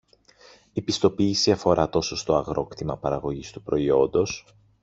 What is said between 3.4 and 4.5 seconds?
του προϊόντος